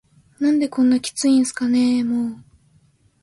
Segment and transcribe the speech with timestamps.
[0.41, 2.53] 「何でこんなキツいんすかねぇ～も～…」